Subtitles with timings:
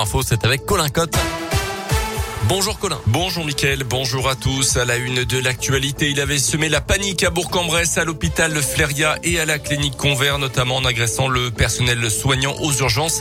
[0.00, 1.16] Info, c'est avec Colin Cotte.
[2.44, 2.98] Bonjour Colin.
[3.06, 4.76] Bonjour Mickaël, bonjour à tous.
[4.76, 9.18] À la une de l'actualité, il avait semé la panique à Bourg-en-Bresse, à l'hôpital Fléria
[9.24, 13.20] et à la clinique Convert, notamment en agressant le personnel soignant aux urgences.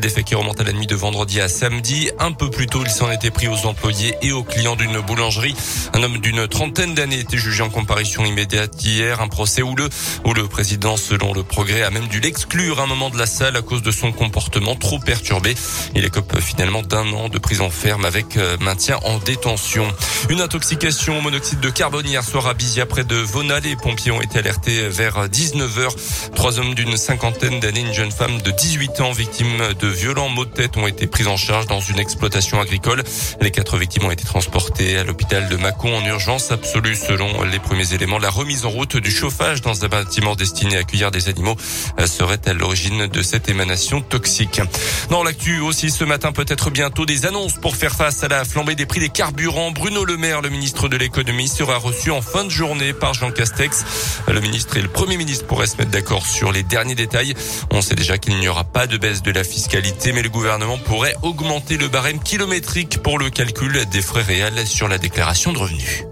[0.00, 2.10] Des faits qui remontent à la nuit de vendredi à samedi.
[2.20, 5.56] Un peu plus tôt, il s'en était pris aux employés et aux clients d'une boulangerie.
[5.94, 9.22] Un homme d'une trentaine d'années était jugé en comparution immédiate hier.
[9.22, 9.88] Un procès où le,
[10.24, 13.56] où le président, selon le progrès, a même dû l'exclure un moment de la salle
[13.56, 15.54] à cause de son comportement trop perturbé.
[15.96, 19.86] Il écope finalement d'un an de prison ferme avec euh, maintien en détention.
[20.30, 23.60] Une intoxication au monoxyde de carbone hier soir à Bizia près de Vona.
[23.60, 26.32] Les pompiers ont été alertés vers 19h.
[26.34, 30.44] Trois hommes d'une cinquantaine d'années, une jeune femme de 18 ans victime de violents maux
[30.44, 33.02] de tête ont été pris en charge dans une exploitation agricole.
[33.40, 37.58] Les quatre victimes ont été transportées à l'hôpital de Mâcon en urgence absolue selon les
[37.58, 38.18] premiers éléments.
[38.18, 41.56] La remise en route du chauffage dans un bâtiment destiné à accueillir des animaux
[42.06, 44.60] serait à l'origine de cette émanation toxique.
[45.10, 48.74] Dans l'actu aussi ce matin peut-être bientôt des annonces pour faire face à la flambée
[48.74, 49.70] des prix des carburants.
[49.70, 53.30] Bruno Le Maire, le ministre de l'économie, sera reçu en fin de journée par Jean
[53.30, 53.84] Castex.
[54.26, 57.34] Le ministre et le premier ministre pourraient se mettre d'accord sur les derniers détails.
[57.70, 60.78] On sait déjà qu'il n'y aura pas de baisse de la fiscalité, mais le gouvernement
[60.78, 65.58] pourrait augmenter le barème kilométrique pour le calcul des frais réels sur la déclaration de
[65.58, 66.04] revenus.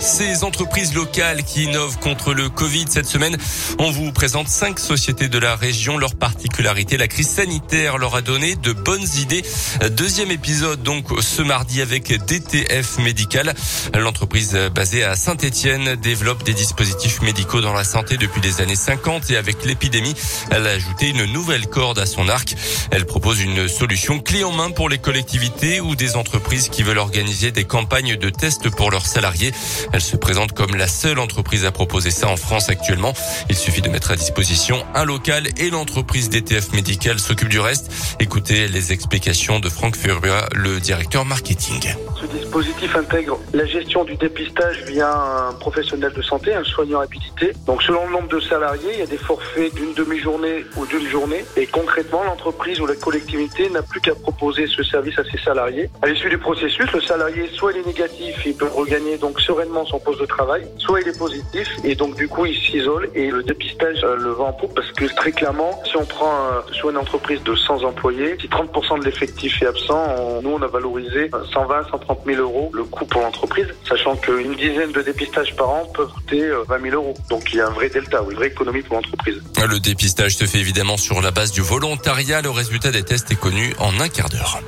[0.00, 3.36] Ces entreprises locales qui innovent contre le Covid cette semaine,
[3.78, 5.98] on vous présente cinq sociétés de la région.
[5.98, 9.42] Leur particularité, la crise sanitaire leur a donné de bonnes idées.
[9.90, 13.54] Deuxième épisode donc ce mardi avec DTF Médical.
[13.92, 19.30] L'entreprise basée à Saint-Étienne développe des dispositifs médicaux dans la santé depuis les années 50
[19.30, 20.14] et avec l'épidémie,
[20.50, 22.54] elle a ajouté une nouvelle corde à son arc.
[22.92, 26.98] Elle propose une solution clé en main pour les collectivités ou des entreprises qui veulent
[26.98, 29.52] organiser des campagnes de tests pour leurs salariés.
[29.92, 33.14] Elle se présente comme la seule entreprise à proposer ça en France actuellement.
[33.48, 37.90] Il suffit de mettre à disposition un local et l'entreprise DTF Médical s'occupe du reste.
[38.20, 41.94] Écoutez les explications de Franck Furbia, le directeur marketing.
[42.20, 47.52] Ce dispositif intègre la gestion du dépistage via un professionnel de santé, un soignant habilité.
[47.66, 51.08] Donc selon le nombre de salariés, il y a des forfaits d'une demi-journée ou d'une
[51.08, 51.44] journée.
[51.56, 55.88] Et concrètement, l'entreprise ou la collectivité n'a plus qu'à proposer ce service à ses salariés.
[56.02, 59.77] À l'issue du processus, le salarié, soit il est négatif, il peut regagner donc sereinement
[59.84, 63.30] son poste de travail, soit il est positif et donc du coup il s'isole et
[63.30, 66.60] le dépistage euh, le vend en poupe parce que très clairement, si on prend euh,
[66.72, 70.66] soit une entreprise de 100 employés, si 30% de l'effectif est absent, nous on a
[70.66, 75.70] valorisé 120, 130 000 euros le coût pour l'entreprise, sachant qu'une dizaine de dépistages par
[75.70, 77.14] an peuvent coûter 20 euh, 000 euros.
[77.30, 79.40] Donc il y a un vrai delta, une vraie économie pour l'entreprise.
[79.68, 82.42] Le dépistage se fait évidemment sur la base du volontariat.
[82.42, 84.60] Le résultat des tests est connu en un quart d'heure.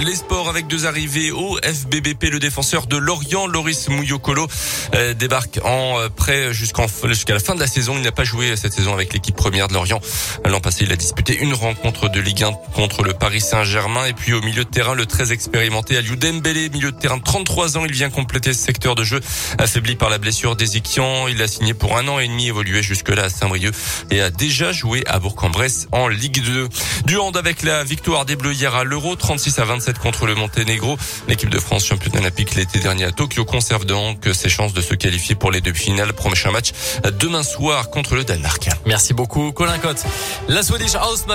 [0.00, 2.30] Les sports avec deux arrivées au FBBP.
[2.30, 4.48] Le défenseur de Lorient, Loris Mouyokolo,
[4.94, 7.94] euh, débarque en euh, prêt jusqu'en jusqu'à la fin de la saison.
[7.96, 10.00] Il n'a pas joué cette saison avec l'équipe première de Lorient.
[10.46, 14.06] L'an passé, il a disputé une rencontre de Ligue 1 contre le Paris Saint-Germain.
[14.06, 17.22] Et puis au milieu de terrain, le très expérimenté Aliou Dembélé, milieu de terrain de
[17.22, 17.84] 33 ans.
[17.84, 19.20] Il vient compléter ce secteur de jeu
[19.58, 21.28] affaibli par la blessure d'Ezikian.
[21.28, 23.74] Il a signé pour un an et demi, évolué jusque-là à Saint-Brieuc
[24.10, 26.68] et a déjà joué à Bourg-en-Bresse en Ligue 2.
[27.04, 30.34] Du hand avec la victoire des Bleus hier à l'Euro, 36 à 20 contre le
[30.34, 30.96] Monténégro.
[31.28, 34.94] L'équipe de France championne olympique l'été dernier à Tokyo conserve donc ses chances de se
[34.94, 36.12] qualifier pour les deux finales.
[36.12, 36.72] Prochain match
[37.18, 38.68] demain soir contre le Danemark.
[38.86, 40.04] Merci beaucoup Colin Cotte.
[40.48, 41.26] La Swedish House